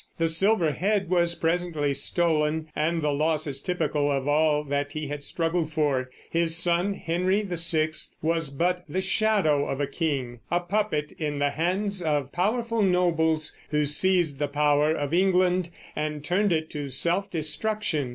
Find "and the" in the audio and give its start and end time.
2.75-3.11